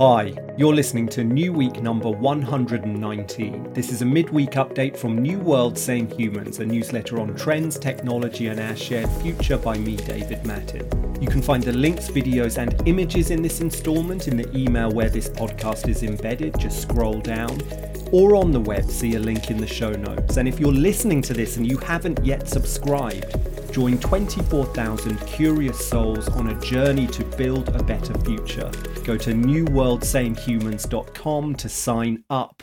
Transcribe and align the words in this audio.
Hi, 0.00 0.34
you're 0.58 0.74
listening 0.74 1.06
to 1.10 1.22
New 1.22 1.52
Week 1.52 1.80
number 1.80 2.10
119. 2.10 3.72
This 3.72 3.92
is 3.92 4.02
a 4.02 4.04
midweek 4.04 4.50
update 4.50 4.96
from 4.96 5.22
New 5.22 5.38
World 5.38 5.78
Same 5.78 6.10
Humans, 6.10 6.58
a 6.58 6.66
newsletter 6.66 7.20
on 7.20 7.36
trends, 7.36 7.78
technology, 7.78 8.48
and 8.48 8.58
our 8.58 8.74
shared 8.74 9.08
future 9.22 9.56
by 9.56 9.78
me, 9.78 9.94
David 9.94 10.44
Mattin. 10.44 10.82
You 11.22 11.28
can 11.28 11.40
find 11.40 11.62
the 11.62 11.72
links, 11.72 12.08
videos, 12.08 12.58
and 12.58 12.76
images 12.88 13.30
in 13.30 13.40
this 13.40 13.60
installment 13.60 14.26
in 14.26 14.36
the 14.36 14.50
email 14.56 14.90
where 14.90 15.08
this 15.08 15.28
podcast 15.28 15.88
is 15.88 16.02
embedded. 16.02 16.58
Just 16.58 16.82
scroll 16.82 17.20
down. 17.20 17.62
Or 18.10 18.34
on 18.34 18.50
the 18.50 18.58
web, 18.58 18.90
see 18.90 19.14
a 19.14 19.20
link 19.20 19.48
in 19.52 19.58
the 19.58 19.66
show 19.68 19.92
notes. 19.92 20.38
And 20.38 20.48
if 20.48 20.58
you're 20.58 20.72
listening 20.72 21.22
to 21.22 21.34
this 21.34 21.56
and 21.56 21.64
you 21.64 21.78
haven't 21.78 22.24
yet 22.24 22.48
subscribed, 22.48 23.53
Join 23.74 23.98
24,000 23.98 25.18
curious 25.26 25.84
souls 25.84 26.28
on 26.28 26.50
a 26.50 26.60
journey 26.60 27.08
to 27.08 27.24
build 27.24 27.70
a 27.70 27.82
better 27.82 28.16
future. 28.20 28.70
Go 29.02 29.16
to 29.16 29.32
newworldsamehumans.com 29.32 31.54
to 31.56 31.68
sign 31.68 32.22
up. 32.30 32.62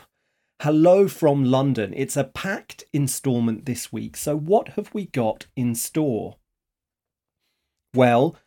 Hello 0.62 1.08
from 1.08 1.44
London. 1.44 1.92
It's 1.94 2.16
a 2.16 2.24
packed 2.24 2.84
instalment 2.94 3.66
this 3.66 3.92
week, 3.92 4.16
so 4.16 4.34
what 4.34 4.68
have 4.68 4.88
we 4.94 5.04
got 5.04 5.48
in 5.54 5.74
store? 5.74 6.36
Well, 7.92 8.38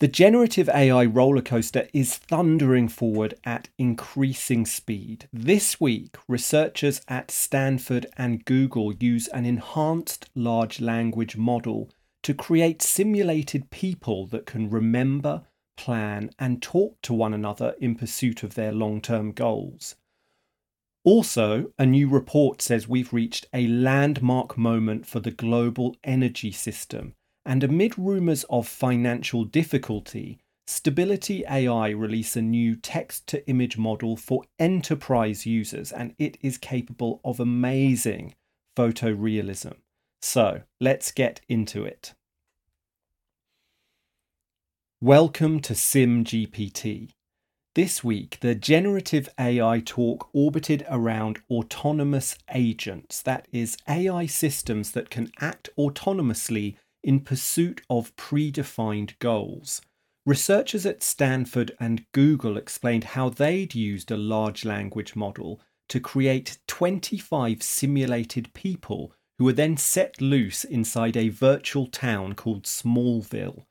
the 0.00 0.08
generative 0.08 0.70
AI 0.70 1.04
roller 1.04 1.42
coaster 1.42 1.86
is 1.92 2.16
thundering 2.16 2.88
forward 2.88 3.34
at 3.44 3.68
increasing 3.76 4.64
speed. 4.64 5.28
This 5.34 5.78
week, 5.78 6.16
researchers 6.28 7.02
at 7.08 7.30
Stanford 7.30 8.06
and 8.16 8.42
Google 8.46 8.94
use 8.94 9.28
an 9.28 9.44
enhanced 9.44 10.30
large 10.34 10.80
language 10.80 11.36
model 11.36 11.90
to 12.26 12.34
create 12.34 12.82
simulated 12.82 13.70
people 13.70 14.26
that 14.26 14.46
can 14.46 14.68
remember, 14.68 15.42
plan, 15.76 16.28
and 16.40 16.60
talk 16.60 17.00
to 17.00 17.14
one 17.14 17.32
another 17.32 17.76
in 17.80 17.94
pursuit 17.94 18.42
of 18.42 18.56
their 18.56 18.72
long 18.72 19.00
term 19.00 19.30
goals. 19.30 19.94
Also, 21.04 21.70
a 21.78 21.86
new 21.86 22.08
report 22.08 22.60
says 22.60 22.88
we've 22.88 23.12
reached 23.12 23.46
a 23.54 23.68
landmark 23.68 24.58
moment 24.58 25.06
for 25.06 25.20
the 25.20 25.30
global 25.30 25.94
energy 26.02 26.50
system, 26.50 27.14
and 27.44 27.62
amid 27.62 27.96
rumours 27.96 28.44
of 28.50 28.66
financial 28.66 29.44
difficulty, 29.44 30.40
Stability 30.66 31.44
AI 31.48 31.90
release 31.90 32.34
a 32.34 32.42
new 32.42 32.74
text 32.74 33.28
to 33.28 33.48
image 33.48 33.78
model 33.78 34.16
for 34.16 34.42
enterprise 34.58 35.46
users, 35.46 35.92
and 35.92 36.12
it 36.18 36.38
is 36.42 36.58
capable 36.58 37.20
of 37.24 37.38
amazing 37.38 38.34
photorealism. 38.76 39.74
So 40.20 40.62
let's 40.80 41.12
get 41.12 41.40
into 41.48 41.84
it. 41.84 42.14
Welcome 45.02 45.60
to 45.60 45.74
SimGPT. 45.74 47.10
This 47.74 48.02
week, 48.02 48.38
the 48.40 48.54
generative 48.54 49.28
AI 49.38 49.82
talk 49.84 50.30
orbited 50.32 50.86
around 50.88 51.38
autonomous 51.50 52.38
agents, 52.54 53.20
that 53.20 53.46
is, 53.52 53.76
AI 53.86 54.24
systems 54.24 54.92
that 54.92 55.10
can 55.10 55.30
act 55.38 55.68
autonomously 55.78 56.76
in 57.04 57.20
pursuit 57.20 57.82
of 57.90 58.16
predefined 58.16 59.18
goals. 59.18 59.82
Researchers 60.24 60.86
at 60.86 61.02
Stanford 61.02 61.72
and 61.78 62.06
Google 62.12 62.56
explained 62.56 63.04
how 63.04 63.28
they'd 63.28 63.74
used 63.74 64.10
a 64.10 64.16
large 64.16 64.64
language 64.64 65.14
model 65.14 65.60
to 65.90 66.00
create 66.00 66.56
25 66.68 67.62
simulated 67.62 68.54
people 68.54 69.12
who 69.38 69.44
were 69.44 69.52
then 69.52 69.76
set 69.76 70.22
loose 70.22 70.64
inside 70.64 71.18
a 71.18 71.28
virtual 71.28 71.86
town 71.86 72.32
called 72.34 72.62
Smallville. 72.64 73.66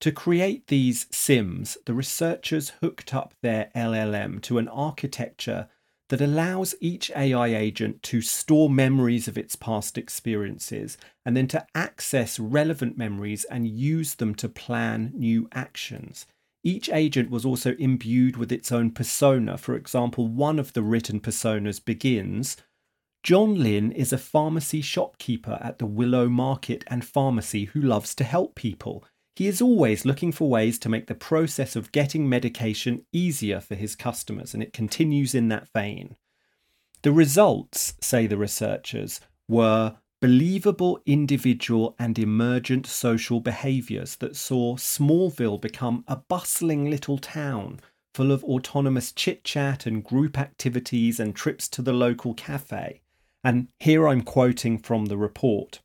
To 0.00 0.12
create 0.12 0.68
these 0.68 1.06
sims, 1.10 1.76
the 1.84 1.92
researchers 1.92 2.70
hooked 2.80 3.12
up 3.12 3.34
their 3.42 3.70
LLM 3.76 4.40
to 4.42 4.56
an 4.56 4.66
architecture 4.68 5.68
that 6.08 6.22
allows 6.22 6.74
each 6.80 7.10
AI 7.14 7.48
agent 7.48 8.02
to 8.04 8.22
store 8.22 8.70
memories 8.70 9.28
of 9.28 9.36
its 9.36 9.56
past 9.56 9.98
experiences 9.98 10.96
and 11.24 11.36
then 11.36 11.46
to 11.48 11.66
access 11.74 12.38
relevant 12.38 12.96
memories 12.96 13.44
and 13.44 13.68
use 13.68 14.14
them 14.14 14.34
to 14.36 14.48
plan 14.48 15.12
new 15.14 15.48
actions. 15.52 16.26
Each 16.64 16.88
agent 16.88 17.30
was 17.30 17.44
also 17.44 17.74
imbued 17.76 18.36
with 18.36 18.50
its 18.50 18.72
own 18.72 18.90
persona. 18.90 19.58
For 19.58 19.76
example, 19.76 20.26
one 20.26 20.58
of 20.58 20.72
the 20.72 20.82
written 20.82 21.20
personas 21.20 21.82
begins 21.82 22.56
John 23.22 23.62
Lin 23.62 23.92
is 23.92 24.14
a 24.14 24.18
pharmacy 24.18 24.80
shopkeeper 24.80 25.58
at 25.60 25.78
the 25.78 25.86
Willow 25.86 26.30
Market 26.30 26.84
and 26.86 27.04
Pharmacy 27.04 27.66
who 27.66 27.80
loves 27.82 28.14
to 28.14 28.24
help 28.24 28.54
people. 28.54 29.04
He 29.40 29.48
is 29.48 29.62
always 29.62 30.04
looking 30.04 30.32
for 30.32 30.50
ways 30.50 30.78
to 30.80 30.90
make 30.90 31.06
the 31.06 31.14
process 31.14 31.74
of 31.74 31.92
getting 31.92 32.28
medication 32.28 33.06
easier 33.10 33.58
for 33.58 33.74
his 33.74 33.96
customers, 33.96 34.52
and 34.52 34.62
it 34.62 34.74
continues 34.74 35.34
in 35.34 35.48
that 35.48 35.72
vein. 35.72 36.16
The 37.00 37.12
results, 37.12 37.94
say 38.02 38.26
the 38.26 38.36
researchers, 38.36 39.18
were 39.48 39.96
believable 40.20 41.00
individual 41.06 41.96
and 41.98 42.18
emergent 42.18 42.86
social 42.86 43.40
behaviours 43.40 44.16
that 44.16 44.36
saw 44.36 44.76
Smallville 44.76 45.58
become 45.58 46.04
a 46.06 46.16
bustling 46.16 46.90
little 46.90 47.16
town 47.16 47.80
full 48.12 48.32
of 48.32 48.44
autonomous 48.44 49.10
chit 49.10 49.42
chat 49.42 49.86
and 49.86 50.04
group 50.04 50.38
activities 50.38 51.18
and 51.18 51.34
trips 51.34 51.66
to 51.68 51.80
the 51.80 51.94
local 51.94 52.34
cafe. 52.34 53.00
And 53.42 53.68
here 53.78 54.06
I'm 54.06 54.20
quoting 54.20 54.76
from 54.76 55.06
the 55.06 55.16
report. 55.16 55.80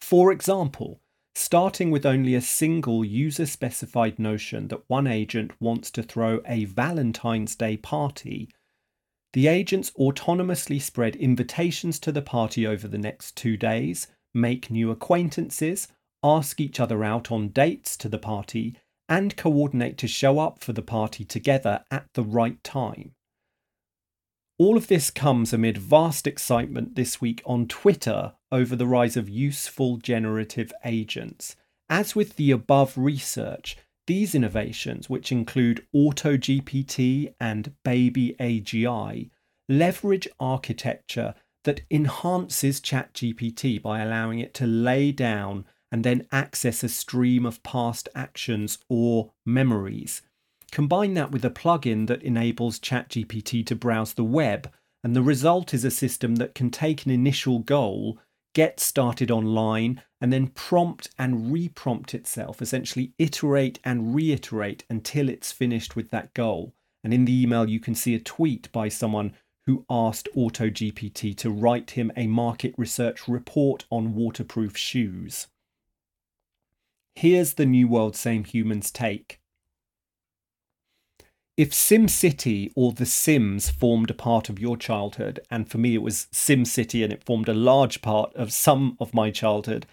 For 0.00 0.32
example, 0.32 1.00
starting 1.36 1.90
with 1.90 2.06
only 2.06 2.34
a 2.34 2.40
single 2.40 3.04
user 3.04 3.44
specified 3.44 4.18
notion 4.18 4.68
that 4.68 4.88
one 4.88 5.06
agent 5.06 5.52
wants 5.60 5.90
to 5.90 6.02
throw 6.02 6.40
a 6.46 6.64
Valentine's 6.64 7.54
Day 7.54 7.76
party, 7.76 8.48
the 9.34 9.46
agents 9.46 9.90
autonomously 9.98 10.80
spread 10.80 11.14
invitations 11.14 11.98
to 11.98 12.10
the 12.10 12.22
party 12.22 12.66
over 12.66 12.88
the 12.88 12.96
next 12.96 13.36
two 13.36 13.58
days, 13.58 14.06
make 14.32 14.70
new 14.70 14.90
acquaintances, 14.90 15.88
ask 16.24 16.58
each 16.58 16.80
other 16.80 17.04
out 17.04 17.30
on 17.30 17.48
dates 17.48 17.98
to 17.98 18.08
the 18.08 18.18
party, 18.18 18.74
and 19.06 19.36
coordinate 19.36 19.98
to 19.98 20.08
show 20.08 20.38
up 20.38 20.64
for 20.64 20.72
the 20.72 20.80
party 20.80 21.22
together 21.22 21.84
at 21.90 22.06
the 22.14 22.22
right 22.22 22.64
time. 22.64 23.12
All 24.58 24.78
of 24.78 24.86
this 24.86 25.10
comes 25.10 25.52
amid 25.52 25.76
vast 25.76 26.26
excitement 26.26 26.94
this 26.94 27.20
week 27.20 27.42
on 27.44 27.68
Twitter 27.68 28.32
over 28.50 28.74
the 28.74 28.86
rise 28.86 29.14
of 29.14 29.28
useful 29.28 29.98
generative 29.98 30.72
agents. 30.82 31.56
As 31.90 32.16
with 32.16 32.36
the 32.36 32.52
above 32.52 32.96
research, 32.96 33.76
these 34.06 34.34
innovations, 34.34 35.10
which 35.10 35.30
include 35.30 35.86
AutoGPT 35.94 37.34
and 37.38 37.74
Baby 37.84 38.34
AGI, 38.40 39.28
leverage 39.68 40.26
architecture 40.40 41.34
that 41.64 41.82
enhances 41.90 42.80
ChatGPT 42.80 43.82
by 43.82 44.00
allowing 44.00 44.38
it 44.38 44.54
to 44.54 44.66
lay 44.66 45.12
down 45.12 45.66
and 45.92 46.02
then 46.02 46.26
access 46.32 46.82
a 46.82 46.88
stream 46.88 47.44
of 47.44 47.62
past 47.62 48.08
actions 48.14 48.78
or 48.88 49.32
memories. 49.44 50.22
Combine 50.72 51.14
that 51.14 51.30
with 51.30 51.44
a 51.44 51.50
plugin 51.50 52.06
that 52.08 52.22
enables 52.22 52.80
ChatGPT 52.80 53.64
to 53.66 53.76
browse 53.76 54.14
the 54.14 54.24
web, 54.24 54.70
and 55.04 55.14
the 55.14 55.22
result 55.22 55.72
is 55.72 55.84
a 55.84 55.90
system 55.90 56.36
that 56.36 56.54
can 56.54 56.70
take 56.70 57.04
an 57.04 57.12
initial 57.12 57.60
goal, 57.60 58.18
get 58.54 58.80
started 58.80 59.30
online, 59.30 60.02
and 60.20 60.32
then 60.32 60.48
prompt 60.48 61.10
and 61.18 61.52
reprompt 61.52 62.14
itself, 62.14 62.60
essentially 62.60 63.12
iterate 63.18 63.78
and 63.84 64.14
reiterate 64.14 64.84
until 64.90 65.28
it's 65.28 65.52
finished 65.52 65.94
with 65.94 66.10
that 66.10 66.34
goal. 66.34 66.74
And 67.04 67.14
in 67.14 67.24
the 67.24 67.42
email, 67.42 67.68
you 67.68 67.78
can 67.78 67.94
see 67.94 68.14
a 68.14 68.20
tweet 68.20 68.72
by 68.72 68.88
someone 68.88 69.34
who 69.66 69.84
asked 69.90 70.28
AutoGPT 70.36 71.36
to 71.36 71.50
write 71.50 71.92
him 71.92 72.10
a 72.16 72.26
market 72.26 72.74
research 72.76 73.28
report 73.28 73.84
on 73.90 74.14
waterproof 74.14 74.76
shoes. 74.76 75.48
Here's 77.14 77.54
the 77.54 77.66
New 77.66 77.88
World 77.88 78.16
Same 78.16 78.44
Humans 78.44 78.90
take 78.90 79.40
if 81.56 81.70
SimCity 81.70 82.70
or 82.74 82.92
The 82.92 83.06
Sims 83.06 83.70
formed 83.70 84.10
a 84.10 84.14
part 84.14 84.50
of 84.50 84.58
your 84.58 84.76
childhood, 84.76 85.40
and 85.50 85.68
for 85.68 85.78
me 85.78 85.94
it 85.94 86.02
was 86.02 86.26
SimCity 86.32 87.02
and 87.02 87.12
it 87.12 87.24
formed 87.24 87.48
a 87.48 87.54
large 87.54 88.02
part 88.02 88.34
of 88.34 88.52
some 88.52 88.96
of 89.00 89.14
my 89.14 89.30
childhood, 89.30 89.86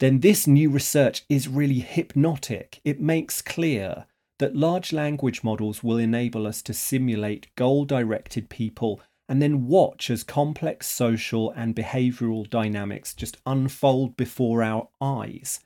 then 0.00 0.20
this 0.20 0.46
new 0.46 0.68
research 0.68 1.24
is 1.28 1.48
really 1.48 1.78
hypnotic. 1.78 2.80
It 2.84 3.00
makes 3.00 3.40
clear 3.40 4.06
that 4.38 4.56
large 4.56 4.92
language 4.92 5.42
models 5.42 5.82
will 5.82 5.96
enable 5.96 6.46
us 6.46 6.60
to 6.62 6.74
simulate 6.74 7.54
goal 7.54 7.84
directed 7.84 8.50
people 8.50 9.00
and 9.28 9.40
then 9.40 9.66
watch 9.66 10.10
as 10.10 10.22
complex 10.22 10.86
social 10.86 11.50
and 11.52 11.74
behavioral 11.74 12.48
dynamics 12.48 13.14
just 13.14 13.38
unfold 13.46 14.16
before 14.16 14.62
our 14.62 14.88
eyes. 15.00 15.60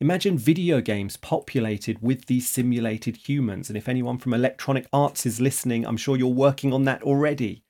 Imagine 0.00 0.36
video 0.36 0.82
games 0.82 1.16
populated 1.16 2.02
with 2.02 2.26
these 2.26 2.48
simulated 2.48 3.16
humans. 3.16 3.70
And 3.70 3.78
if 3.78 3.88
anyone 3.88 4.18
from 4.18 4.34
Electronic 4.34 4.86
Arts 4.92 5.24
is 5.24 5.40
listening, 5.40 5.86
I'm 5.86 5.96
sure 5.96 6.16
you're 6.16 6.28
working 6.28 6.74
on 6.74 6.84
that 6.84 7.02
already. 7.02 7.64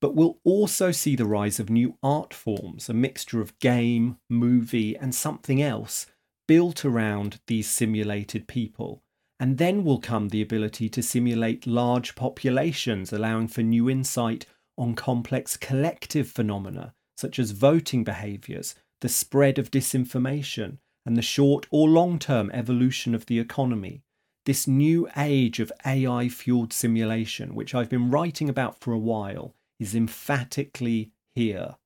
But 0.00 0.14
we'll 0.14 0.38
also 0.44 0.92
see 0.92 1.16
the 1.16 1.24
rise 1.24 1.58
of 1.58 1.70
new 1.70 1.96
art 2.02 2.34
forms, 2.34 2.88
a 2.88 2.94
mixture 2.94 3.40
of 3.40 3.58
game, 3.60 4.18
movie, 4.28 4.96
and 4.96 5.14
something 5.14 5.62
else 5.62 6.06
built 6.46 6.84
around 6.84 7.40
these 7.46 7.68
simulated 7.68 8.46
people. 8.46 9.02
And 9.40 9.56
then 9.56 9.84
will 9.84 10.00
come 10.00 10.28
the 10.28 10.42
ability 10.42 10.90
to 10.90 11.02
simulate 11.02 11.66
large 11.66 12.14
populations, 12.14 13.12
allowing 13.12 13.48
for 13.48 13.62
new 13.62 13.88
insight 13.88 14.44
on 14.76 14.94
complex 14.94 15.56
collective 15.56 16.28
phenomena 16.28 16.94
such 17.16 17.40
as 17.40 17.50
voting 17.50 18.04
behaviours, 18.04 18.76
the 19.00 19.08
spread 19.08 19.58
of 19.58 19.72
disinformation, 19.72 20.78
and 21.08 21.16
the 21.16 21.22
short 21.22 21.66
or 21.70 21.88
long 21.88 22.18
term 22.18 22.50
evolution 22.52 23.14
of 23.14 23.24
the 23.24 23.38
economy. 23.38 24.02
This 24.44 24.68
new 24.68 25.08
age 25.16 25.58
of 25.58 25.72
AI 25.86 26.28
fueled 26.28 26.70
simulation, 26.70 27.54
which 27.54 27.74
I've 27.74 27.88
been 27.88 28.10
writing 28.10 28.50
about 28.50 28.78
for 28.78 28.92
a 28.92 28.98
while, 28.98 29.54
is 29.80 29.94
emphatically 29.94 31.12
here. 31.34 31.76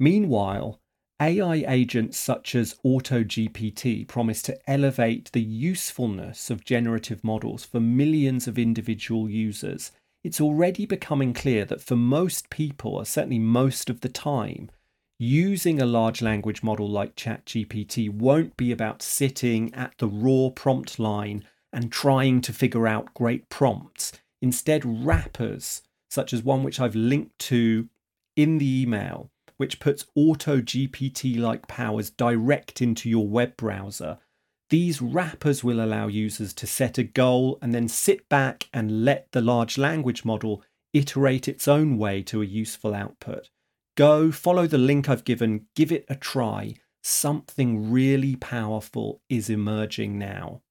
Meanwhile, 0.00 0.80
AI 1.20 1.64
agents 1.68 2.18
such 2.18 2.56
as 2.56 2.74
AutoGPT 2.84 4.08
promise 4.08 4.42
to 4.42 4.58
elevate 4.68 5.30
the 5.30 5.40
usefulness 5.40 6.50
of 6.50 6.64
generative 6.64 7.22
models 7.22 7.64
for 7.64 7.78
millions 7.78 8.48
of 8.48 8.58
individual 8.58 9.30
users. 9.30 9.92
It's 10.24 10.40
already 10.40 10.86
becoming 10.86 11.34
clear 11.34 11.64
that 11.66 11.82
for 11.82 11.94
most 11.94 12.50
people, 12.50 12.96
or 12.96 13.04
certainly 13.04 13.38
most 13.38 13.88
of 13.88 14.00
the 14.00 14.08
time, 14.08 14.72
using 15.18 15.80
a 15.80 15.86
large 15.86 16.22
language 16.22 16.62
model 16.62 16.88
like 16.88 17.16
ChatGPT 17.16 18.08
won't 18.08 18.56
be 18.56 18.70
about 18.70 19.02
sitting 19.02 19.74
at 19.74 19.92
the 19.98 20.06
raw 20.06 20.50
prompt 20.50 20.98
line 20.98 21.44
and 21.72 21.90
trying 21.90 22.40
to 22.42 22.52
figure 22.52 22.86
out 22.86 23.14
great 23.14 23.48
prompts. 23.48 24.12
Instead, 24.40 24.84
wrappers, 24.84 25.82
such 26.08 26.32
as 26.32 26.42
one 26.42 26.62
which 26.62 26.78
I've 26.78 26.94
linked 26.94 27.38
to 27.40 27.88
in 28.36 28.58
the 28.58 28.82
email, 28.82 29.30
which 29.56 29.80
puts 29.80 30.06
auto 30.14 30.60
GPT 30.60 31.38
like 31.38 31.66
powers 31.66 32.10
direct 32.10 32.80
into 32.80 33.10
your 33.10 33.26
web 33.26 33.56
browser. 33.56 34.18
These 34.70 35.02
wrappers 35.02 35.64
will 35.64 35.82
allow 35.82 36.06
users 36.06 36.52
to 36.54 36.66
set 36.66 36.96
a 36.96 37.02
goal 37.02 37.58
and 37.60 37.74
then 37.74 37.88
sit 37.88 38.28
back 38.28 38.68
and 38.72 39.04
let 39.04 39.32
the 39.32 39.40
large 39.40 39.78
language 39.78 40.24
model 40.24 40.62
iterate 40.92 41.48
its 41.48 41.66
own 41.66 41.98
way 41.98 42.22
to 42.22 42.40
a 42.40 42.46
useful 42.46 42.94
output. 42.94 43.50
Go 43.98 44.30
follow 44.30 44.68
the 44.68 44.78
link 44.78 45.08
I've 45.08 45.24
given, 45.24 45.66
give 45.74 45.90
it 45.90 46.04
a 46.08 46.14
try. 46.14 46.74
Something 47.02 47.90
really 47.90 48.36
powerful 48.36 49.20
is 49.28 49.50
emerging 49.50 50.16
now. 50.16 50.62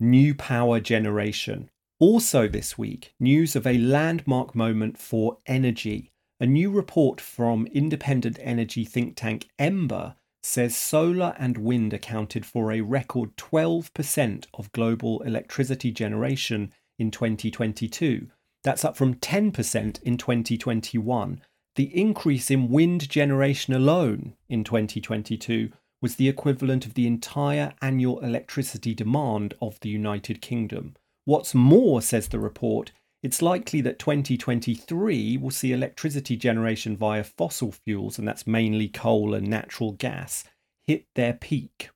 New 0.00 0.34
power 0.34 0.80
generation. 0.80 1.68
Also, 1.98 2.48
this 2.48 2.78
week, 2.78 3.12
news 3.20 3.54
of 3.54 3.66
a 3.66 3.76
landmark 3.76 4.54
moment 4.54 4.96
for 4.96 5.36
energy 5.44 6.10
a 6.40 6.46
new 6.46 6.70
report 6.70 7.20
from 7.20 7.66
independent 7.66 8.38
energy 8.40 8.82
think 8.86 9.14
tank 9.14 9.50
Ember 9.58 10.14
says 10.42 10.74
solar 10.74 11.34
and 11.38 11.58
wind 11.58 11.92
accounted 11.92 12.46
for 12.46 12.72
a 12.72 12.80
record 12.80 13.36
12% 13.36 14.46
of 14.54 14.72
global 14.72 15.20
electricity 15.20 15.92
generation 15.92 16.72
in 16.98 17.10
2022. 17.10 18.28
That's 18.64 18.86
up 18.86 18.96
from 18.96 19.16
10% 19.16 20.02
in 20.02 20.16
2021. 20.16 21.42
The 21.80 21.98
increase 21.98 22.50
in 22.50 22.68
wind 22.68 23.08
generation 23.08 23.72
alone 23.72 24.34
in 24.50 24.64
2022 24.64 25.72
was 26.02 26.16
the 26.16 26.28
equivalent 26.28 26.84
of 26.84 26.92
the 26.92 27.06
entire 27.06 27.72
annual 27.80 28.20
electricity 28.20 28.92
demand 28.92 29.54
of 29.62 29.80
the 29.80 29.88
United 29.88 30.42
Kingdom. 30.42 30.94
What's 31.24 31.54
more, 31.54 32.02
says 32.02 32.28
the 32.28 32.38
report, 32.38 32.92
it's 33.22 33.40
likely 33.40 33.80
that 33.80 33.98
2023 33.98 35.38
will 35.38 35.50
see 35.50 35.72
electricity 35.72 36.36
generation 36.36 36.98
via 36.98 37.24
fossil 37.24 37.72
fuels, 37.72 38.18
and 38.18 38.28
that's 38.28 38.46
mainly 38.46 38.88
coal 38.88 39.32
and 39.32 39.48
natural 39.48 39.92
gas, 39.92 40.44
hit 40.86 41.06
their 41.14 41.32
peak. 41.32 41.88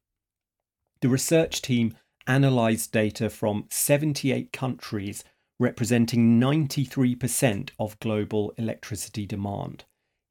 The 1.03 1.11
research 1.11 1.61
team 1.61 1.95
analysed 2.27 2.91
data 2.91 3.29
from 3.29 3.67
78 3.71 4.51
countries, 4.51 5.25
representing 5.59 6.41
93% 6.41 7.71
of 7.79 7.99
global 8.01 8.53
electricity 8.59 9.27
demand. 9.27 9.85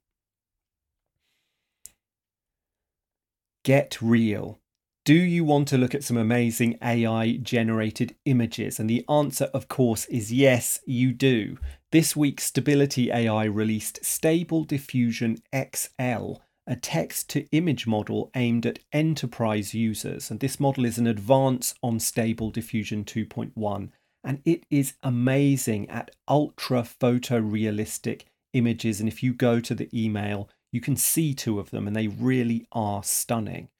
Get 3.65 4.01
real. 4.01 4.61
Do 5.05 5.15
you 5.15 5.43
want 5.43 5.69
to 5.69 5.79
look 5.79 5.95
at 5.95 6.05
some 6.05 6.19
amazing 6.19 6.77
AI 6.83 7.39
generated 7.39 8.15
images? 8.27 8.79
And 8.79 8.91
the 8.91 9.07
answer, 9.09 9.47
of 9.55 9.67
course, 9.67 10.05
is 10.07 10.31
yes, 10.31 10.81
you 10.85 11.13
do. 11.13 11.57
This 11.91 12.15
week, 12.15 12.43
Stability 12.43 13.11
AI 13.11 13.45
released 13.45 14.05
Stable 14.05 14.65
Diffusion 14.65 15.39
XL, 15.55 16.35
a 16.67 16.77
text 16.77 17.31
to 17.31 17.49
image 17.53 17.87
model 17.87 18.31
aimed 18.37 18.67
at 18.67 18.81
enterprise 18.93 19.73
users. 19.73 20.31
And 20.31 20.41
this 20.41 20.61
model 20.61 20.85
is 20.85 20.99
an 20.99 21.07
advance 21.07 21.75
on 21.83 22.01
Stable 22.01 22.51
Diffusion 22.51 23.07
2.1. 23.07 23.89
And 24.29 24.43
it 24.45 24.65
is 24.69 24.93
amazing 25.03 25.89
at 25.89 26.11
ultra 26.29 26.83
photorealistic 26.83 28.25
images. 28.53 29.01
And 29.01 29.09
if 29.09 29.23
you 29.23 29.33
go 29.33 29.59
to 29.59 29.75
the 29.75 29.89
email, 29.91 30.51
you 30.71 30.83
can 30.83 30.97
see 30.97 31.33
two 31.33 31.59
of 31.59 31.71
them, 31.71 31.87
and 31.87 31.97
they 31.97 32.09
really 32.09 32.67
are 32.71 33.03
stunning. 33.03 33.71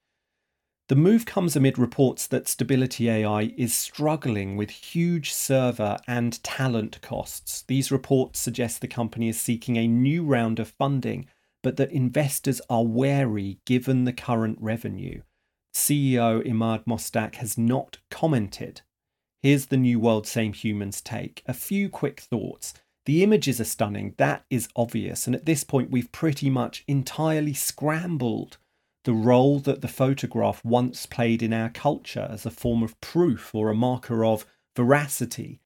The 0.87 0.95
move 0.95 1.27
comes 1.27 1.55
amid 1.55 1.77
reports 1.77 2.25
that 2.25 2.47
Stability 2.47 3.11
AI 3.11 3.53
is 3.57 3.75
struggling 3.75 4.57
with 4.57 4.71
huge 4.71 5.31
server 5.31 5.99
and 6.07 6.43
talent 6.43 6.99
costs. 7.03 7.61
These 7.67 7.91
reports 7.91 8.39
suggest 8.39 8.81
the 8.81 8.87
company 8.87 9.29
is 9.29 9.39
seeking 9.39 9.77
a 9.77 9.87
new 9.87 10.23
round 10.23 10.57
of 10.57 10.69
funding, 10.69 11.27
but 11.61 11.77
that 11.77 11.91
investors 11.91 12.59
are 12.71 12.83
wary 12.83 13.59
given 13.67 14.05
the 14.05 14.13
current 14.13 14.57
revenue. 14.59 15.21
CEO 15.75 16.43
Emad 16.43 16.85
Mostaque 16.85 17.35
has 17.35 17.55
not 17.55 17.99
commented. 18.09 18.81
Here's 19.41 19.67
the 19.67 19.77
New 19.77 20.01
World 20.01 20.27
Same 20.27 20.51
Humans 20.51 20.99
take. 20.99 21.43
A 21.45 21.53
few 21.53 21.87
quick 21.87 22.19
thoughts. 22.19 22.73
The 23.05 23.23
images 23.23 23.61
are 23.61 23.65
stunning, 23.65 24.13
that 24.17 24.43
is 24.49 24.67
obvious, 24.75 25.27
and 25.27 25.35
at 25.35 25.45
this 25.45 25.63
point 25.63 25.89
we've 25.89 26.11
pretty 26.11 26.49
much 26.49 26.83
entirely 26.89 27.53
scrambled 27.53 28.57
the 29.05 29.13
role 29.13 29.59
that 29.59 29.81
the 29.81 29.87
photograph 29.87 30.63
once 30.65 31.05
played 31.05 31.41
in 31.41 31.53
our 31.53 31.69
culture 31.69 32.27
as 32.29 32.45
a 32.45 32.51
form 32.51 32.83
of 32.83 32.99
proof 32.99 33.55
or 33.55 33.69
a 33.69 33.75
marker 33.75 34.25
of 34.25 34.45
veracity. 34.75 35.61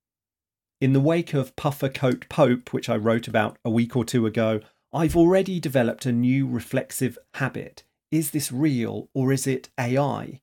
In 0.79 0.93
the 0.93 0.99
wake 0.99 1.33
of 1.33 1.55
Puffer 1.55 1.89
Coat 1.89 2.27
Pope, 2.29 2.73
which 2.73 2.89
I 2.89 2.95
wrote 2.95 3.27
about 3.27 3.57
a 3.65 3.71
week 3.71 3.95
or 3.95 4.05
two 4.05 4.27
ago, 4.27 4.59
I've 4.93 5.15
already 5.15 5.59
developed 5.59 6.05
a 6.05 6.11
new 6.11 6.47
reflexive 6.47 7.17
habit. 7.33 7.83
Is 8.11 8.29
this 8.29 8.51
real 8.51 9.09
or 9.15 9.33
is 9.33 9.47
it 9.47 9.69
AI? 9.79 10.41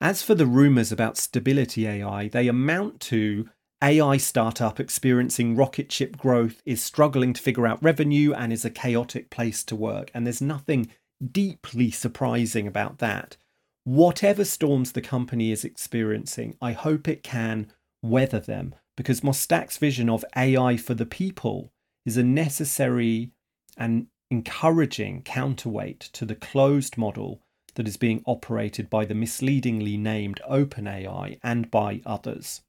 As 0.00 0.22
for 0.22 0.34
the 0.34 0.46
rumours 0.46 0.90
about 0.90 1.18
stability 1.18 1.86
AI, 1.86 2.28
they 2.28 2.48
amount 2.48 3.00
to 3.00 3.50
AI 3.82 4.16
startup 4.16 4.80
experiencing 4.80 5.56
rocket 5.56 5.92
ship 5.92 6.16
growth 6.16 6.62
is 6.64 6.82
struggling 6.82 7.34
to 7.34 7.42
figure 7.42 7.66
out 7.66 7.82
revenue 7.82 8.32
and 8.32 8.52
is 8.52 8.64
a 8.64 8.70
chaotic 8.70 9.28
place 9.28 9.62
to 9.64 9.76
work. 9.76 10.10
And 10.14 10.26
there's 10.26 10.40
nothing 10.40 10.88
deeply 11.30 11.90
surprising 11.90 12.66
about 12.66 12.98
that. 12.98 13.36
Whatever 13.84 14.44
storms 14.44 14.92
the 14.92 15.02
company 15.02 15.52
is 15.52 15.64
experiencing, 15.64 16.56
I 16.62 16.72
hope 16.72 17.06
it 17.06 17.22
can 17.22 17.70
weather 18.02 18.40
them 18.40 18.74
because 18.96 19.22
Mostaque's 19.22 19.78
vision 19.78 20.08
of 20.08 20.24
AI 20.34 20.76
for 20.76 20.94
the 20.94 21.06
people 21.06 21.72
is 22.06 22.16
a 22.16 22.22
necessary 22.22 23.32
and 23.76 24.06
encouraging 24.30 25.22
counterweight 25.22 26.00
to 26.00 26.24
the 26.24 26.34
closed 26.34 26.96
model 26.96 27.42
that 27.80 27.88
is 27.88 27.96
being 27.96 28.22
operated 28.26 28.90
by 28.90 29.06
the 29.06 29.14
misleadingly 29.14 29.96
named 29.96 30.38
OpenAI 30.46 31.38
and 31.42 31.70
by 31.70 32.02
others. 32.04 32.60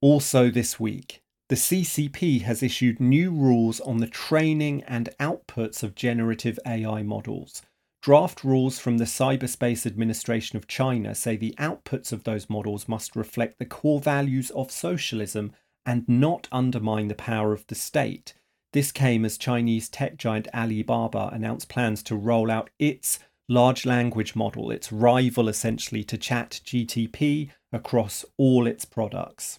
Also, 0.00 0.50
this 0.50 0.80
week, 0.80 1.20
the 1.50 1.54
CCP 1.54 2.40
has 2.40 2.62
issued 2.62 3.00
new 3.00 3.30
rules 3.30 3.80
on 3.80 3.98
the 3.98 4.06
training 4.06 4.82
and 4.84 5.10
outputs 5.20 5.82
of 5.82 5.94
generative 5.94 6.58
AI 6.66 7.02
models. 7.02 7.60
Draft 8.00 8.44
rules 8.44 8.78
from 8.78 8.96
the 8.96 9.04
Cyberspace 9.04 9.84
Administration 9.84 10.56
of 10.56 10.66
China 10.66 11.14
say 11.14 11.36
the 11.36 11.54
outputs 11.58 12.10
of 12.10 12.24
those 12.24 12.48
models 12.48 12.88
must 12.88 13.14
reflect 13.14 13.58
the 13.58 13.66
core 13.66 14.00
values 14.00 14.48
of 14.52 14.70
socialism 14.70 15.52
and 15.84 16.08
not 16.08 16.48
undermine 16.50 17.08
the 17.08 17.14
power 17.14 17.52
of 17.52 17.66
the 17.66 17.74
state. 17.74 18.32
This 18.72 18.92
came 18.92 19.24
as 19.24 19.38
Chinese 19.38 19.88
tech 19.88 20.16
giant 20.16 20.48
Alibaba 20.54 21.30
announced 21.32 21.68
plans 21.68 22.02
to 22.04 22.16
roll 22.16 22.50
out 22.50 22.70
its 22.78 23.18
large 23.48 23.86
language 23.86 24.36
model, 24.36 24.70
its 24.70 24.92
rival 24.92 25.48
essentially 25.48 26.04
to 26.04 26.18
ChatGPT, 26.18 27.50
across 27.72 28.24
all 28.36 28.66
its 28.66 28.84
products. 28.84 29.58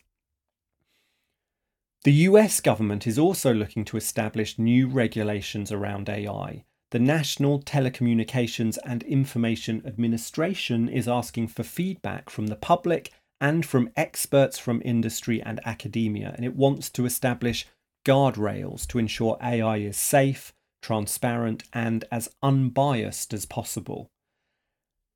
The 2.03 2.13
US 2.13 2.61
government 2.61 3.07
is 3.07 3.19
also 3.19 3.53
looking 3.53 3.83
to 3.85 3.97
establish 3.97 4.57
new 4.57 4.87
regulations 4.87 5.71
around 5.71 6.07
AI. 6.07 6.63
The 6.91 6.99
National 6.99 7.59
Telecommunications 7.61 8.77
and 8.85 9.03
Information 9.03 9.83
Administration 9.85 10.87
is 10.87 11.07
asking 11.07 11.49
for 11.49 11.63
feedback 11.63 12.29
from 12.29 12.47
the 12.47 12.55
public 12.55 13.11
and 13.41 13.65
from 13.65 13.91
experts 13.95 14.57
from 14.57 14.81
industry 14.85 15.41
and 15.41 15.59
academia, 15.65 16.33
and 16.35 16.45
it 16.45 16.55
wants 16.55 16.89
to 16.91 17.05
establish 17.05 17.67
guardrails 18.06 18.88
to 18.88 19.00
ensure 19.00 19.38
AI 19.41 19.77
is 19.77 19.98
safe, 19.98 20.53
transparent, 20.82 21.63
and 21.74 22.06
as 22.12 22.29
unbiased 22.41 23.34
as 23.34 23.46
possible. 23.46 24.10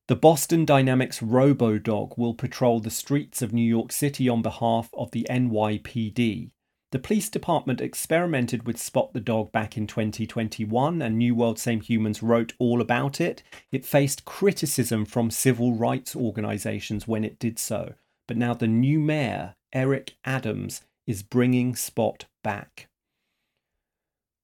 The 0.08 0.16
Boston 0.18 0.66
Dynamics 0.66 1.22
RoboDog 1.22 2.18
will 2.18 2.34
patrol 2.34 2.82
the 2.82 2.90
streets 2.90 3.42
of 3.42 3.54
New 3.54 3.68
York 3.68 3.92
City 3.92 4.28
on 4.28 4.42
behalf 4.42 4.90
of 4.94 5.12
the 5.12 5.26
NYPD. 5.30 6.52
The 6.92 7.00
police 7.00 7.30
department 7.30 7.82
experimented 7.82 8.68
with 8.68 8.78
Spot 8.78 9.14
the 9.14 9.20
Dog 9.20 9.52
back 9.52 9.78
in 9.78 9.88
2021, 9.88 11.02
and 11.02 11.18
New 11.18 11.34
World 11.34 11.58
Same 11.58 11.82
Humans 11.82 12.22
wrote 12.22 12.54
all 12.60 12.82
about 12.82 13.20
it. 13.20 13.42
It 13.72 13.86
faced 13.86 14.26
criticism 14.26 15.06
from 15.06 15.32
civil 15.32 15.74
rights 15.74 16.16
organisations 16.16 17.08
when 17.08 17.24
it 17.24 17.40
did 17.40 17.58
so, 17.58 17.94
but 18.28 18.38
now 18.38 18.54
the 18.54 18.68
new 18.68 19.00
mayor, 19.00 19.56
Eric 19.74 20.18
Adams, 20.24 20.82
is 21.08 21.24
bringing 21.24 21.76
Spot 21.76 22.26
back. 22.44 22.88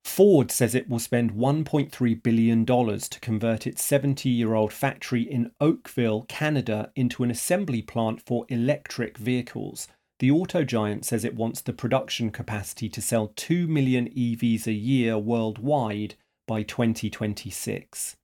Ford 0.03 0.51
says 0.51 0.73
it 0.73 0.89
will 0.89 0.99
spend 0.99 1.33
$1.3 1.33 2.23
billion 2.23 2.65
to 2.65 3.19
convert 3.21 3.67
its 3.67 3.83
70 3.83 4.27
year 4.27 4.53
old 4.53 4.73
factory 4.73 5.21
in 5.21 5.51
Oakville, 5.61 6.23
Canada, 6.27 6.91
into 6.95 7.23
an 7.23 7.31
assembly 7.31 7.81
plant 7.81 8.21
for 8.25 8.45
electric 8.49 9.17
vehicles. 9.17 9.87
The 10.19 10.31
auto 10.31 10.63
giant 10.65 11.05
says 11.05 11.23
it 11.23 11.35
wants 11.35 11.61
the 11.61 11.73
production 11.73 12.31
capacity 12.31 12.89
to 12.89 13.01
sell 13.01 13.31
2 13.35 13.67
million 13.67 14.09
EVs 14.09 14.67
a 14.67 14.73
year 14.73 15.17
worldwide 15.17 16.15
by 16.47 16.63
2026. 16.63 18.17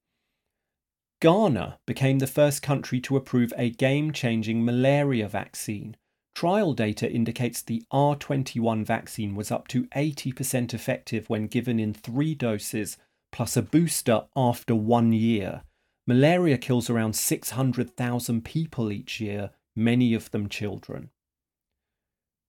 Ghana 1.21 1.79
became 1.85 2.19
the 2.19 2.27
first 2.27 2.61
country 2.61 2.99
to 3.01 3.15
approve 3.15 3.53
a 3.55 3.69
game 3.69 4.11
changing 4.11 4.65
malaria 4.65 5.29
vaccine. 5.29 5.95
Trial 6.35 6.73
data 6.73 7.09
indicates 7.09 7.61
the 7.61 7.83
R21 7.93 8.85
vaccine 8.85 9.35
was 9.35 9.51
up 9.51 9.69
to 9.69 9.85
80% 9.85 10.73
effective 10.73 11.29
when 11.29 11.47
given 11.47 11.79
in 11.79 11.93
three 11.93 12.35
doses 12.35 12.97
plus 13.31 13.55
a 13.55 13.61
booster 13.61 14.25
after 14.35 14.75
one 14.75 15.13
year. 15.13 15.61
Malaria 16.05 16.57
kills 16.57 16.89
around 16.89 17.15
600,000 17.15 18.43
people 18.43 18.91
each 18.91 19.21
year, 19.21 19.51
many 19.77 20.13
of 20.13 20.29
them 20.31 20.49
children. 20.49 21.09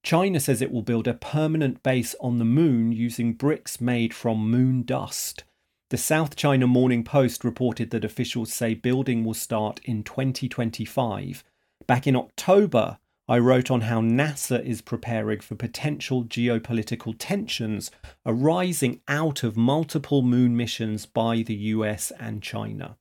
China 0.03 0.41
says 0.41 0.61
it 0.61 0.73
will 0.73 0.83
build 0.83 1.07
a 1.07 1.15
permanent 1.15 1.83
base 1.85 2.15
on 2.21 2.39
the 2.39 2.45
moon 2.45 2.91
using 2.91 3.33
bricks 3.35 3.81
made 3.81 4.13
from 4.13 4.51
moon 4.51 4.83
dust. 4.83 5.45
The 5.91 5.97
South 5.97 6.35
China 6.35 6.67
Morning 6.67 7.05
Post 7.05 7.45
reported 7.45 7.91
that 7.91 8.05
officials 8.05 8.53
say 8.53 8.75
building 8.75 9.25
will 9.25 9.35
start 9.35 9.81
in 9.85 10.03
2025. 10.03 11.45
Back 11.87 12.07
in 12.09 12.17
October, 12.17 12.99
I 13.29 13.39
wrote 13.39 13.71
on 13.71 13.83
how 13.83 14.01
NASA 14.01 14.65
is 14.65 14.81
preparing 14.81 15.41
for 15.41 15.57
potential 15.57 16.25
geopolitical 16.25 17.15
tensions 17.19 17.91
arising 18.25 19.01
out 19.09 19.43
of 19.43 19.57
multiple 19.57 20.23
moon 20.23 20.57
missions 20.57 21.07
by 21.07 21.43
the 21.43 21.55
US 21.55 22.13
and 22.19 22.43
China. 22.43 22.97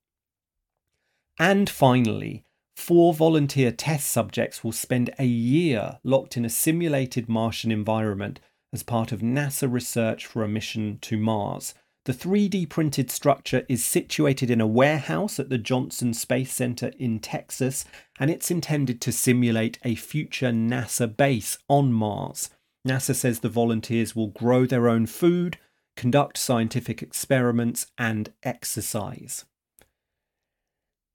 And 1.37 1.69
finally, 1.69 2.45
Four 2.75 3.13
volunteer 3.13 3.71
test 3.71 4.11
subjects 4.11 4.63
will 4.63 4.73
spend 4.73 5.09
a 5.17 5.25
year 5.25 5.99
locked 6.03 6.35
in 6.35 6.43
a 6.43 6.49
simulated 6.49 7.29
Martian 7.29 7.71
environment 7.71 8.39
as 8.73 8.83
part 8.83 9.11
of 9.11 9.21
NASA 9.21 9.71
research 9.71 10.25
for 10.25 10.43
a 10.43 10.49
mission 10.49 10.99
to 11.03 11.17
Mars. 11.17 11.73
The 12.05 12.13
3D 12.13 12.69
printed 12.69 13.09
structure 13.09 13.65
is 13.67 13.83
situated 13.83 14.51
in 14.51 14.61
a 14.61 14.67
warehouse 14.67 15.39
at 15.39 15.49
the 15.49 15.57
Johnson 15.57 16.13
Space 16.13 16.53
Center 16.53 16.91
in 16.99 17.19
Texas, 17.19 17.83
and 18.19 18.29
it's 18.29 18.51
intended 18.51 19.01
to 19.01 19.11
simulate 19.11 19.79
a 19.83 19.95
future 19.95 20.51
NASA 20.51 21.07
base 21.17 21.57
on 21.67 21.91
Mars. 21.91 22.51
NASA 22.87 23.15
says 23.15 23.39
the 23.39 23.49
volunteers 23.49 24.15
will 24.15 24.27
grow 24.27 24.67
their 24.67 24.87
own 24.87 25.07
food, 25.07 25.57
conduct 25.97 26.37
scientific 26.37 27.01
experiments, 27.01 27.87
and 27.97 28.31
exercise. 28.43 29.45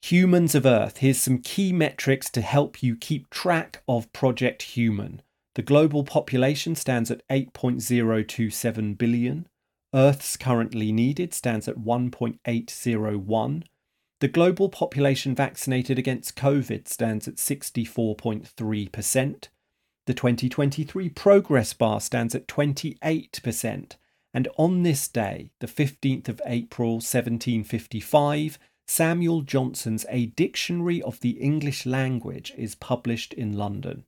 Humans 0.03 0.57
of 0.57 0.67
Earth, 0.67 0.97
here's 0.97 1.21
some 1.21 1.39
key 1.39 1.73
metrics 1.73 2.29
to 2.31 2.41
help 2.41 2.83
you 2.83 2.97
keep 2.97 3.31
track 3.31 3.81
of 3.87 4.13
Project 4.13 4.63
Human. 4.63 5.23
The 5.55 5.63
global 5.63 6.03
population 6.03 6.75
stands 6.75 7.13
at 7.13 7.23
8.027 7.29 8.99
billion. 8.99 9.47
Earth's 9.95 10.37
currently 10.37 10.93
needed 10.93 11.35
stands 11.35 11.67
at 11.67 11.79
1.801. 11.79 13.63
The 14.21 14.29
global 14.29 14.69
population 14.69 15.35
vaccinated 15.35 15.99
against 15.99 16.37
COVID 16.37 16.87
stands 16.87 17.27
at 17.27 17.37
64.3%. 17.37 19.49
The 20.07 20.15
2023 20.15 21.09
progress 21.11 21.73
bar 21.73 22.01
stands 22.01 22.35
at 22.35 22.47
28%. 22.47 23.97
And 24.33 24.49
on 24.57 24.83
this 24.83 25.09
day, 25.09 25.51
the 25.59 25.67
15th 25.67 26.29
of 26.29 26.41
April 26.47 26.95
1755, 26.95 28.59
Samuel 28.87 29.43
Johnson's 29.43 30.07
A 30.09 30.27
Dictionary 30.27 31.03
of 31.03 31.21
the 31.21 31.31
English 31.31 31.87
Language 31.87 32.53
is 32.57 32.75
published 32.75 33.33
in 33.33 33.57
London. 33.57 34.05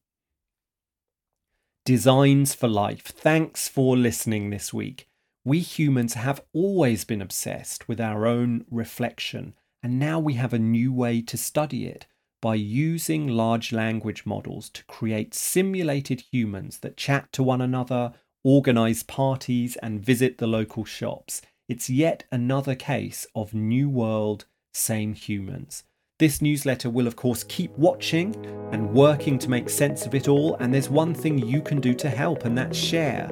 Designs 1.85 2.55
for 2.55 2.69
Life. 2.69 3.07
Thanks 3.07 3.67
for 3.67 3.97
listening 3.97 4.51
this 4.51 4.73
week. 4.73 5.09
We 5.45 5.59
humans 5.59 6.15
have 6.15 6.41
always 6.53 7.05
been 7.05 7.21
obsessed 7.21 7.89
with 7.89 8.01
our 8.01 8.27
own 8.27 8.65
reflection, 8.71 9.55
and 9.83 9.99
now 9.99 10.21
we 10.21 10.35
have 10.35 10.53
a 10.53 10.59
new 10.59 10.93
way 10.93 11.21
to 11.23 11.37
study 11.37 11.87
it 11.87 12.07
by 12.41 12.55
using 12.55 13.27
large 13.27 13.73
language 13.73 14.25
models 14.25 14.69
to 14.71 14.85
create 14.85 15.35
simulated 15.35 16.23
humans 16.33 16.79
that 16.79 16.97
chat 16.97 17.33
to 17.33 17.43
one 17.43 17.61
another, 17.61 18.13
organize 18.45 19.03
parties, 19.03 19.75
and 19.77 20.05
visit 20.05 20.39
the 20.39 20.47
local 20.47 20.85
shops. 20.85 21.43
It's 21.69 21.91
yet 21.91 22.23
another 22.31 22.77
case 22.77 23.27
of 23.35 23.53
New 23.53 23.89
World 23.89 24.45
same 24.73 25.13
humans. 25.13 25.83
This 26.19 26.41
newsletter 26.41 26.89
will, 26.89 27.09
of 27.09 27.17
course, 27.17 27.43
keep 27.45 27.73
watching 27.77 28.35
and 28.71 28.93
working 28.93 29.41
to 29.41 29.51
make 29.51 29.69
sense 29.69 30.07
of 30.07 30.15
it 30.15 30.29
all, 30.29 30.55
and 30.61 30.73
there's 30.73 30.89
one 30.89 31.15
thing 31.15 31.37
you 31.39 31.61
can 31.61 31.81
do 31.81 31.95
to 31.95 32.09
help, 32.09 32.45
and 32.45 32.57
that's 32.57 32.79
share. 32.79 33.29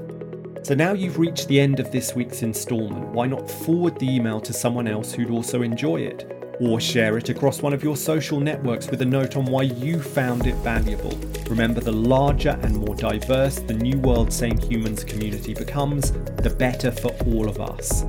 So 0.62 0.75
now 0.75 0.93
you've 0.93 1.19
reached 1.19 1.49
the 1.49 1.59
end 1.59 1.81
of 1.81 1.90
this 1.90 2.14
week's 2.14 2.43
instalment, 2.43 3.09
why 3.09 3.26
not 3.26 3.50
forward 3.50 3.99
the 3.99 4.09
email 4.09 4.40
to 4.40 4.52
someone 4.52 4.87
else 4.87 5.12
who'd 5.12 5.31
also 5.31 5.62
enjoy 5.62 6.02
it? 6.02 6.31
Or 6.61 6.79
share 6.79 7.17
it 7.17 7.31
across 7.31 7.62
one 7.62 7.73
of 7.73 7.83
your 7.83 7.97
social 7.97 8.38
networks 8.38 8.90
with 8.90 9.00
a 9.00 9.07
note 9.07 9.37
on 9.37 9.47
why 9.47 9.62
you 9.62 10.00
found 10.00 10.47
it 10.47 10.55
valuable. 10.57 11.19
Remember, 11.49 11.81
the 11.81 11.90
larger 11.90 12.59
and 12.62 12.76
more 12.76 12.95
diverse 12.95 13.59
the 13.61 13.73
New 13.73 13.99
World 13.99 14.31
Same 14.33 14.59
Humans 14.59 15.05
community 15.05 15.55
becomes, 15.55 16.12
the 16.12 16.55
better 16.57 16.93
for 16.93 17.11
all 17.26 17.49
of 17.49 17.59
us. 17.59 18.05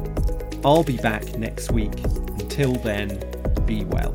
I'll 0.66 0.84
be 0.84 0.98
back 0.98 1.38
next 1.40 1.72
week. 1.72 1.98
Until 2.38 2.74
then, 2.74 3.18
be 3.66 3.86
well. 3.86 4.14